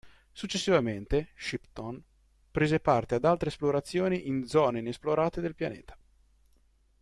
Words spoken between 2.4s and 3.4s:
prese parte ad